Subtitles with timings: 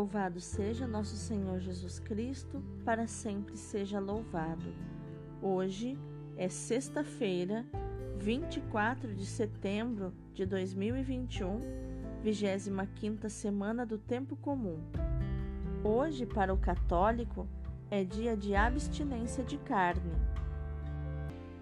[0.00, 4.72] Louvado seja nosso Senhor Jesus Cristo, para sempre seja louvado.
[5.42, 5.98] Hoje
[6.38, 7.66] é sexta-feira,
[8.16, 11.60] 24 de setembro de 2021,
[12.22, 14.78] 25 semana do tempo comum.
[15.84, 17.46] Hoje, para o católico,
[17.90, 20.14] é dia de abstinência de carne.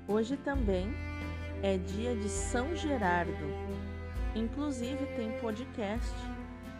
[0.06, 0.86] Hoje também
[1.60, 3.32] é dia de São Gerardo.
[4.36, 6.14] Inclusive tem podcast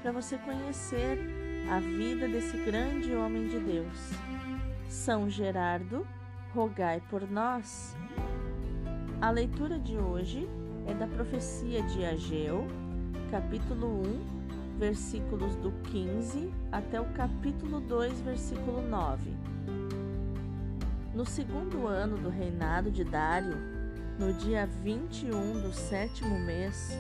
[0.00, 1.37] para você conhecer
[1.70, 4.12] a vida desse grande homem de Deus.
[4.88, 6.06] São Gerardo,
[6.54, 7.96] rogai por nós.
[9.20, 10.48] A leitura de hoje
[10.86, 12.66] é da profecia de Ageu,
[13.30, 19.30] capítulo 1, versículos do 15 até o capítulo 2, versículo 9.
[21.14, 23.56] No segundo ano do reinado de Dário,
[24.18, 26.96] no dia 21 do sétimo mês,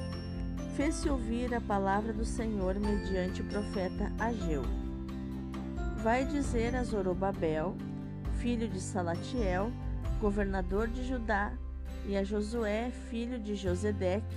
[0.78, 4.62] fez-se ouvir a palavra do Senhor mediante o profeta Ageu.
[6.04, 7.76] Vai dizer a Zorobabel,
[8.38, 9.72] filho de Salatiel,
[10.20, 11.52] governador de Judá,
[12.06, 14.36] e a Josué, filho de Josedeque,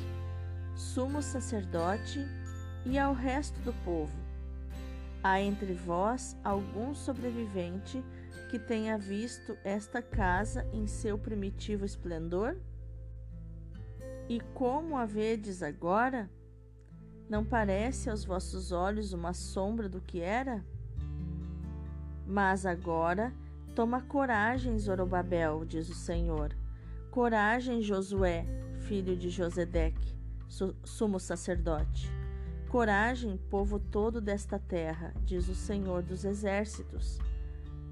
[0.76, 2.28] sumo sacerdote,
[2.88, 4.18] e ao resto do povo:
[5.22, 8.04] Há entre vós algum sobrevivente
[8.50, 12.58] que tenha visto esta casa em seu primitivo esplendor?
[14.32, 16.30] E como a vedes agora?
[17.30, 20.64] Não parece aos vossos olhos uma sombra do que era?
[22.26, 23.34] Mas agora
[23.76, 26.56] toma coragem, Zorobabel, diz o Senhor.
[27.12, 28.46] Coragem, Josué,
[28.80, 30.16] filho de Josedeque,
[30.86, 32.10] sumo sacerdote.
[32.70, 37.20] Coragem, povo todo desta terra, diz o Senhor dos exércitos.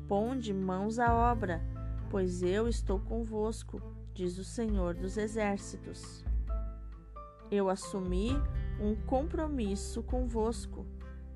[0.07, 1.61] Ponde mãos à obra,
[2.09, 3.81] pois eu estou convosco,
[4.13, 6.28] diz o Senhor dos exércitos.
[7.51, 8.31] Eu assumi
[8.79, 10.85] um compromisso convosco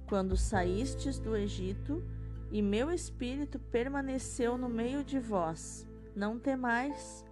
[0.08, 2.04] quando saístes do Egito,
[2.52, 5.88] e meu espírito permaneceu no meio de vós.
[6.16, 7.26] Não temais.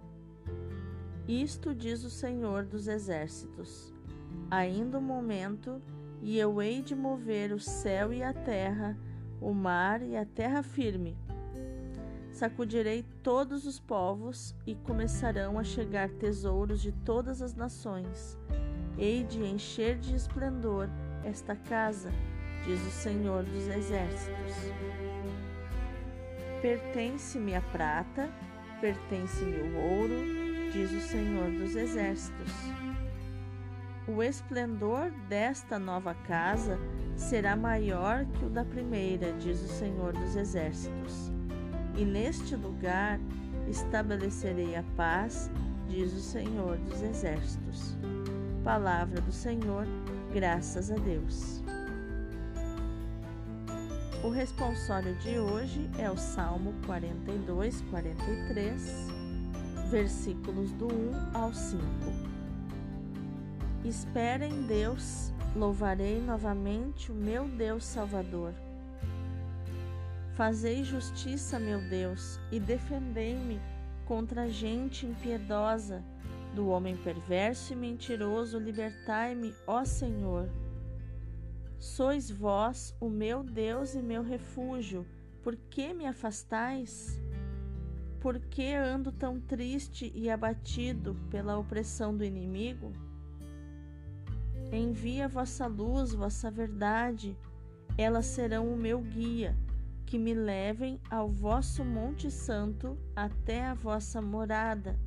[1.28, 3.94] Isto diz o Senhor dos exércitos.
[4.50, 5.80] Ainda um momento,
[6.20, 8.98] e eu hei de mover o céu e a terra,
[9.40, 11.16] o mar e a terra firme.
[12.32, 18.36] Sacudirei todos os povos e começarão a chegar tesouros de todas as nações
[18.98, 20.88] Hei de encher de esplendor
[21.24, 22.12] esta casa,
[22.66, 24.54] diz o Senhor dos Exércitos.
[26.60, 28.28] Pertence-me a prata,
[28.82, 32.52] pertence-me o ouro, diz o Senhor dos Exércitos.
[34.06, 36.78] O esplendor desta nova casa
[37.16, 41.32] será maior que o da primeira, diz o Senhor dos Exércitos.
[41.96, 43.18] E neste lugar
[43.70, 45.50] estabelecerei a paz,
[45.88, 47.96] diz o Senhor dos Exércitos.
[48.64, 49.84] Palavra do Senhor,
[50.32, 51.60] graças a Deus.
[54.22, 59.08] O responsório de hoje é o Salmo 42, 43,
[59.90, 61.82] versículos do 1 ao 5.
[63.84, 68.54] Espera em Deus, louvarei novamente o meu Deus Salvador.
[70.36, 73.60] Fazei justiça, meu Deus, e defendei-me
[74.06, 76.04] contra a gente impiedosa
[76.54, 80.48] do homem perverso e mentiroso, libertai-me, ó Senhor.
[81.78, 85.06] Sois vós o meu Deus e meu refúgio,
[85.42, 87.20] por que me afastais?
[88.20, 92.92] Por que ando tão triste e abatido pela opressão do inimigo?
[94.70, 97.36] Envia vossa luz, vossa verdade,
[97.98, 99.56] elas serão o meu guia,
[100.06, 104.98] que me levem ao vosso Monte Santo até a vossa morada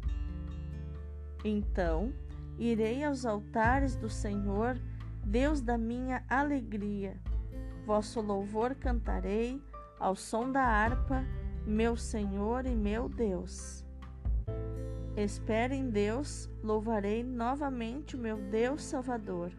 [1.45, 2.11] então
[2.57, 4.79] irei aos altares do Senhor,
[5.23, 7.17] Deus da minha alegria.
[7.85, 9.61] Vosso louvor cantarei
[10.00, 11.23] ao som da harpa,
[11.66, 13.85] meu Senhor e meu Deus.
[15.16, 19.52] Espere em Deus, louvarei novamente o meu Deus Salvador.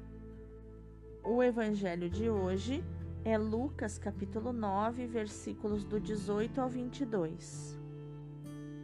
[1.24, 2.84] O evangelho de hoje
[3.24, 7.85] é Lucas capítulo 9, versículos do 18 ao 22.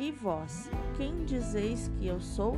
[0.00, 2.56] e vós, quem dizeis que eu sou?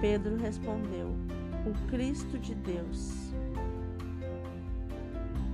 [0.00, 1.14] Pedro respondeu:
[1.66, 3.30] O Cristo de Deus.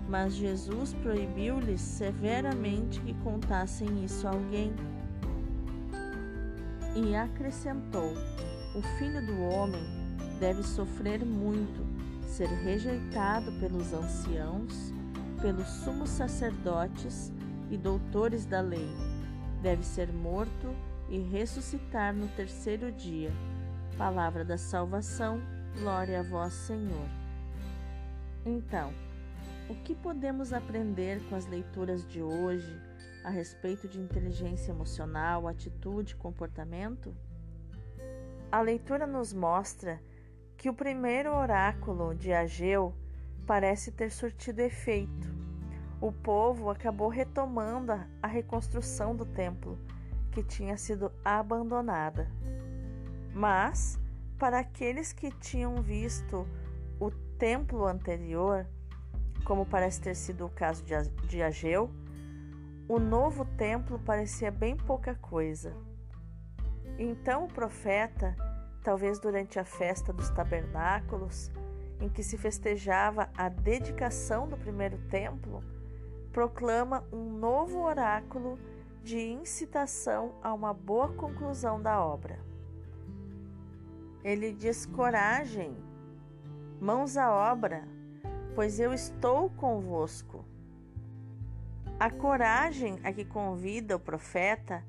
[0.08, 4.72] Mas Jesus proibiu-lhes severamente que contassem isso a alguém.
[6.94, 8.12] E acrescentou:
[8.76, 9.82] O filho do homem
[10.38, 11.84] deve sofrer muito,
[12.28, 14.94] ser rejeitado pelos anciãos,
[15.42, 17.32] pelos sumos sacerdotes
[17.68, 19.15] e doutores da lei.
[19.62, 20.74] Deve ser morto
[21.08, 23.30] e ressuscitar no terceiro dia.
[23.96, 25.40] Palavra da salvação,
[25.78, 27.08] glória a vós, Senhor.
[28.44, 28.92] Então,
[29.68, 32.80] o que podemos aprender com as leituras de hoje
[33.24, 37.14] a respeito de inteligência emocional, atitude e comportamento?
[38.52, 40.00] A leitura nos mostra
[40.56, 42.94] que o primeiro oráculo de Ageu
[43.46, 45.45] parece ter surtido efeito.
[46.00, 49.78] O povo acabou retomando a reconstrução do templo,
[50.30, 52.30] que tinha sido abandonada.
[53.32, 53.98] Mas,
[54.38, 56.46] para aqueles que tinham visto
[57.00, 58.66] o templo anterior,
[59.44, 60.84] como parece ter sido o caso
[61.28, 61.90] de Ageu,
[62.88, 65.74] o novo templo parecia bem pouca coisa.
[66.98, 68.36] Então o profeta,
[68.82, 71.50] talvez durante a festa dos tabernáculos,
[72.00, 75.62] em que se festejava a dedicação do primeiro templo,
[76.36, 78.58] proclama um novo oráculo
[79.02, 82.38] de incitação a uma boa conclusão da obra.
[84.22, 85.74] Ele diz: coragem,
[86.78, 87.88] mãos à obra,
[88.54, 90.44] pois eu estou convosco.
[91.98, 94.84] A coragem a que convida o profeta,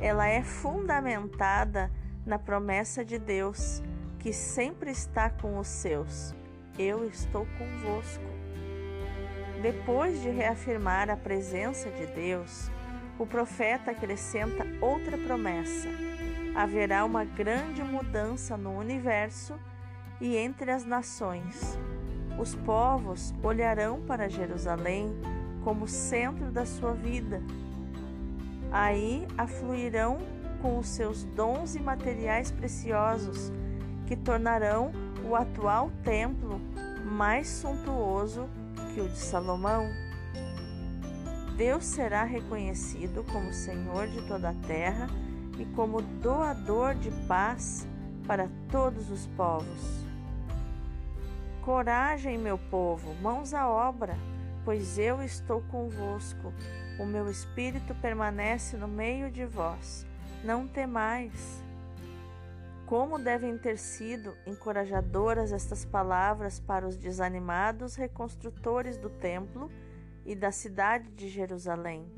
[0.00, 1.92] ela é fundamentada
[2.24, 3.82] na promessa de Deus,
[4.18, 6.34] que sempre está com os seus.
[6.78, 8.27] Eu estou convosco.
[9.60, 12.70] Depois de reafirmar a presença de Deus,
[13.18, 15.88] o profeta acrescenta outra promessa
[16.58, 19.54] haverá uma grande mudança no universo
[20.20, 21.78] e entre as nações.
[22.36, 25.14] Os povos olharão para Jerusalém
[25.62, 27.40] como centro da sua vida.
[28.72, 30.18] Aí afluirão
[30.60, 33.52] com os seus dons e materiais preciosos,
[34.08, 34.90] que tornarão
[35.24, 36.60] o atual templo
[37.04, 38.48] mais suntuoso
[38.94, 39.88] que o de Salomão.
[41.56, 45.08] Deus será reconhecido como Senhor de toda a terra
[45.58, 47.86] e como doador de paz
[48.26, 50.06] para todos os povos.
[51.62, 54.16] Coragem, meu povo, mãos à obra,
[54.64, 56.52] pois eu estou convosco.
[56.98, 60.06] O meu espírito permanece no meio de vós.
[60.44, 61.62] Não temais.
[62.88, 69.70] Como devem ter sido encorajadoras estas palavras para os desanimados reconstrutores do templo
[70.24, 72.10] e da cidade de Jerusalém.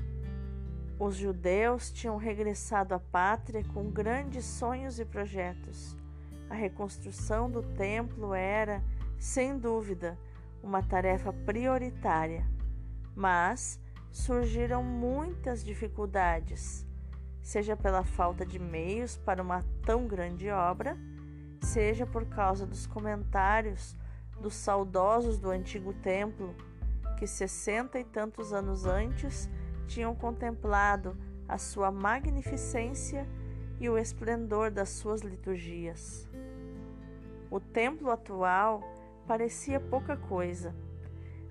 [0.97, 5.97] Os judeus tinham regressado à pátria com grandes sonhos e projetos.
[6.49, 8.81] A reconstrução do templo era,
[9.19, 10.17] sem dúvida,
[10.63, 12.47] uma tarefa prioritária,
[13.17, 13.81] mas
[14.13, 16.87] surgiram muitas dificuldades,
[17.43, 20.97] seja pela falta de meios para uma tão grande obra,
[21.63, 23.97] seja por causa dos comentários
[24.41, 26.55] dos saudosos do antigo templo,
[27.19, 29.51] que sessenta e tantos anos antes
[29.87, 31.17] tinham contemplado
[31.47, 33.27] a sua magnificência
[33.79, 36.29] e o esplendor das suas liturgias.
[37.51, 38.83] O templo atual
[39.27, 40.75] parecia pouca coisa.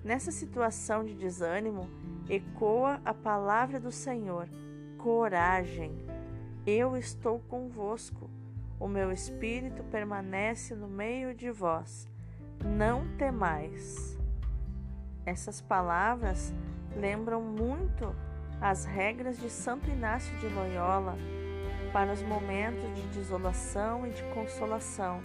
[0.02, 1.88] Nessa situação de desânimo,
[2.28, 4.48] ecoa a palavra do Senhor:
[5.02, 5.92] coragem.
[6.66, 8.30] Eu estou convosco.
[8.78, 12.08] O meu espírito permanece no meio de vós.
[12.64, 14.18] Não temais.
[15.24, 16.52] Essas palavras
[16.94, 18.14] lembram muito
[18.60, 21.16] as regras de Santo Inácio de Loyola
[21.92, 25.20] para os momentos de desolação e de consolação,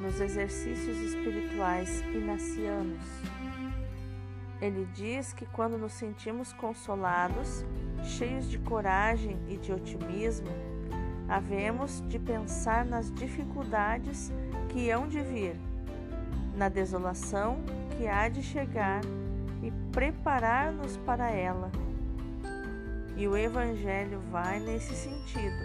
[0.00, 3.02] nos exercícios espirituais inacianos.
[4.64, 7.62] Ele diz que quando nos sentimos consolados,
[8.02, 10.48] cheios de coragem e de otimismo,
[11.28, 14.32] havemos de pensar nas dificuldades
[14.70, 15.54] que hão de vir,
[16.56, 17.58] na desolação
[17.98, 19.02] que há de chegar
[19.62, 21.70] e preparar-nos para ela.
[23.18, 25.62] E o Evangelho vai nesse sentido.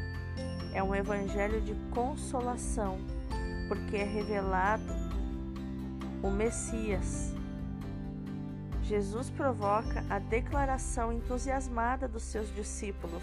[0.74, 2.98] É um Evangelho de consolação,
[3.70, 4.94] porque é revelado
[6.22, 7.39] o Messias.
[8.90, 13.22] Jesus provoca a declaração entusiasmada dos seus discípulos: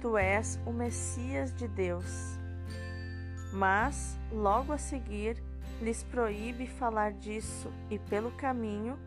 [0.00, 2.38] Tu és o Messias de Deus.
[3.52, 5.36] Mas, logo a seguir,
[5.82, 8.98] lhes proíbe falar disso e, pelo caminho,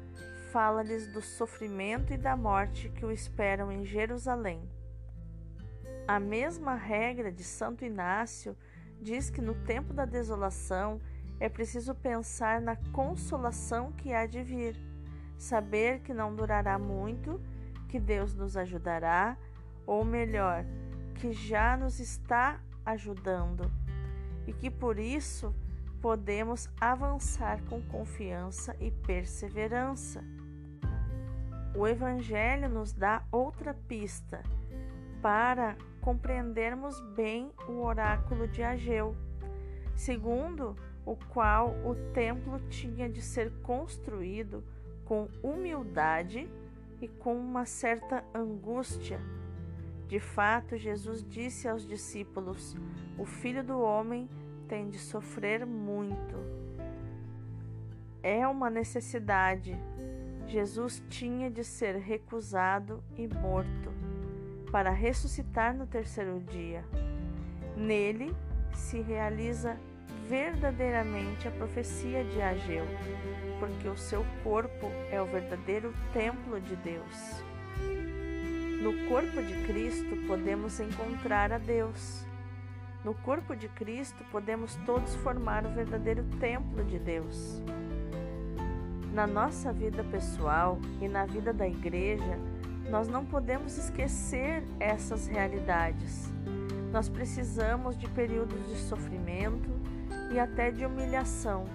[0.51, 4.61] fala-lhes do sofrimento e da morte que o esperam em Jerusalém.
[6.07, 8.55] A mesma regra de Santo Inácio
[9.01, 11.01] diz que no tempo da desolação
[11.39, 14.75] é preciso pensar na consolação que há de vir,
[15.39, 17.41] saber que não durará muito,
[17.87, 19.37] que Deus nos ajudará,
[19.87, 20.65] ou melhor,
[21.15, 23.71] que já nos está ajudando
[24.45, 25.55] e que por isso
[26.01, 30.23] podemos avançar com confiança e perseverança.
[31.75, 34.43] O Evangelho nos dá outra pista
[35.21, 39.15] para compreendermos bem o oráculo de Ageu,
[39.95, 44.63] segundo o qual o templo tinha de ser construído
[45.09, 46.47] com humildade
[47.01, 49.19] e com uma certa angústia.
[50.07, 52.77] De fato, Jesus disse aos discípulos:
[53.17, 54.29] O filho do homem
[54.67, 56.35] tem de sofrer muito.
[58.21, 59.75] É uma necessidade.
[60.45, 63.91] Jesus tinha de ser recusado e morto
[64.71, 66.85] para ressuscitar no terceiro dia.
[67.75, 68.35] Nele
[68.73, 69.75] se realiza
[70.29, 72.85] verdadeiramente a profecia de Ageu,
[73.59, 77.43] porque o seu corpo é o verdadeiro templo de Deus.
[78.79, 82.23] No corpo de Cristo podemos encontrar a Deus.
[83.03, 87.63] No corpo de Cristo podemos todos formar o verdadeiro templo de Deus.
[89.11, 92.37] Na nossa vida pessoal e na vida da igreja,
[92.89, 96.31] nós não podemos esquecer essas realidades.
[96.91, 99.69] Nós precisamos de períodos de sofrimento,
[100.31, 101.65] e até de humilhação,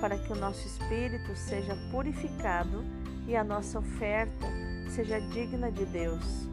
[0.00, 2.84] para que o nosso espírito seja purificado
[3.26, 4.46] e a nossa oferta
[4.90, 6.48] seja digna de Deus.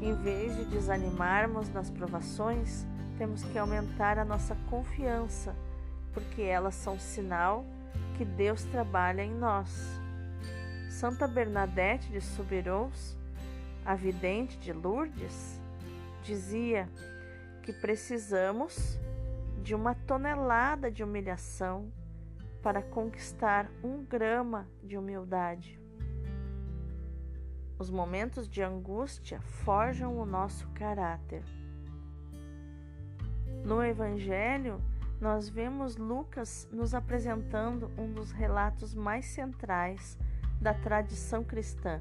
[0.00, 2.86] Em vez de desanimarmos nas provações,
[3.18, 5.54] temos que aumentar a nossa confiança,
[6.14, 7.64] porque elas são sinal
[8.16, 9.68] que Deus trabalha em nós.
[10.88, 13.16] Santa Bernadette de Soubirous,
[13.84, 15.60] a vidente de Lourdes,
[16.22, 16.88] dizia
[17.62, 18.98] que precisamos
[19.68, 21.92] de uma tonelada de humilhação
[22.62, 25.78] para conquistar um grama de humildade.
[27.78, 31.44] Os momentos de angústia forjam o nosso caráter.
[33.62, 34.80] No Evangelho,
[35.20, 40.18] nós vemos Lucas nos apresentando um dos relatos mais centrais
[40.58, 42.00] da tradição cristã.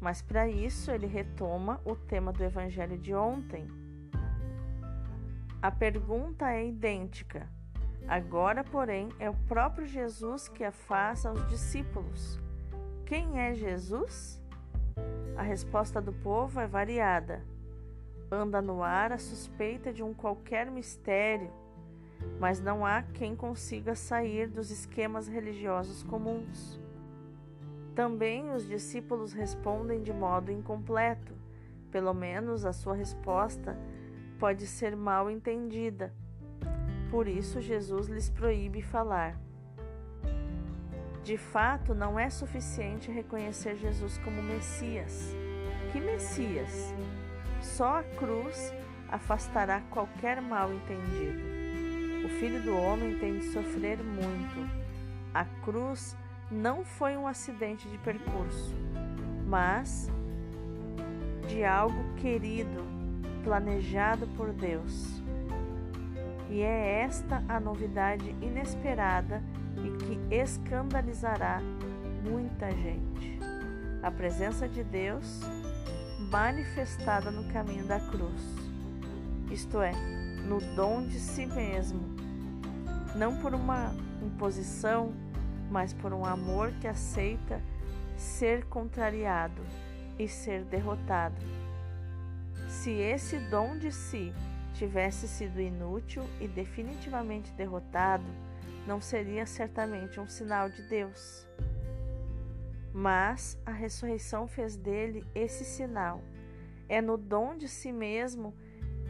[0.00, 3.68] Mas para isso ele retoma o tema do Evangelho de ontem,
[5.60, 7.48] a pergunta é idêntica.
[8.06, 12.38] Agora, porém, é o próprio Jesus que a faz aos discípulos:
[13.04, 14.40] Quem é Jesus?
[15.36, 17.42] A resposta do povo é variada.
[18.30, 21.50] Anda no ar a suspeita de um qualquer mistério,
[22.38, 26.80] mas não há quem consiga sair dos esquemas religiosos comuns.
[27.96, 31.34] Também os discípulos respondem de modo incompleto,
[31.90, 33.76] pelo menos a sua resposta
[34.38, 36.14] pode ser mal entendida.
[37.10, 39.38] Por isso, Jesus lhes proíbe falar.
[41.24, 45.34] De fato, não é suficiente reconhecer Jesus como Messias.
[45.92, 46.94] Que Messias?
[47.60, 48.72] Só a cruz
[49.08, 51.58] afastará qualquer mal entendido.
[52.24, 54.70] O Filho do Homem tem de sofrer muito.
[55.34, 56.16] A cruz
[56.50, 58.74] não foi um acidente de percurso,
[59.46, 60.10] mas
[61.46, 62.97] de algo querido
[63.42, 65.22] planejado por Deus.
[66.50, 69.42] E é esta a novidade inesperada
[69.76, 71.60] e que escandalizará
[72.28, 73.38] muita gente.
[74.02, 75.40] A presença de Deus
[76.30, 78.42] manifestada no caminho da cruz,
[79.50, 79.92] isto é,
[80.46, 82.00] no dom de si mesmo,
[83.14, 83.92] não por uma
[84.22, 85.12] imposição,
[85.70, 87.60] mas por um amor que aceita
[88.16, 89.62] ser contrariado
[90.18, 91.36] e ser derrotado
[92.78, 94.32] se esse dom de si
[94.72, 98.24] tivesse sido inútil e definitivamente derrotado,
[98.86, 101.44] não seria certamente um sinal de Deus.
[102.94, 106.22] Mas a ressurreição fez dele esse sinal.
[106.88, 108.54] É no dom de si mesmo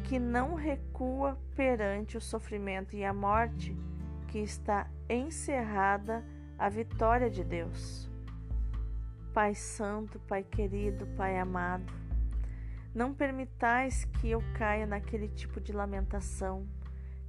[0.05, 3.77] que não recua perante o sofrimento e a morte
[4.29, 6.25] que está encerrada
[6.59, 8.11] a vitória de Deus.
[9.35, 12.08] Pai Santo, Pai querido, Pai amado,
[12.99, 16.67] não permitais que eu caia naquele tipo de lamentação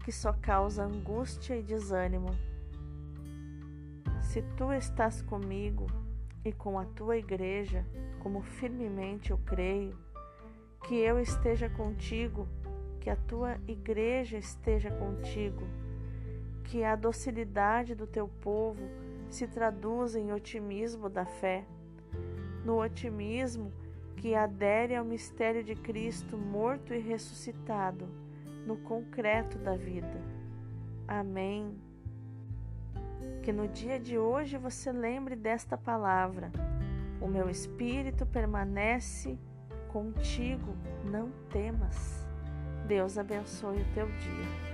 [0.03, 2.29] que só causa angústia e desânimo.
[4.19, 5.85] Se tu estás comigo
[6.43, 7.85] e com a tua igreja,
[8.17, 9.95] como firmemente eu creio,
[10.87, 12.47] que eu esteja contigo,
[12.99, 15.67] que a tua igreja esteja contigo,
[16.63, 18.89] que a docilidade do teu povo
[19.29, 21.63] se traduza em otimismo da fé.
[22.65, 23.71] No otimismo,
[24.19, 28.05] que adere ao mistério de Cristo morto e ressuscitado
[28.67, 30.21] no concreto da vida.
[31.07, 31.73] Amém.
[33.41, 36.51] Que no dia de hoje você lembre desta palavra.
[37.21, 39.39] O meu espírito permanece
[39.87, 42.27] contigo, não temas.
[42.87, 44.69] Deus abençoe o teu dia.